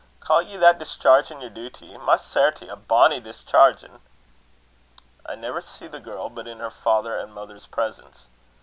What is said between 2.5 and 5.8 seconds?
a bonny dischairgin'!" "I never